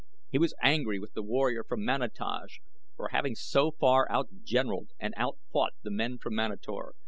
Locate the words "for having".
2.95-3.35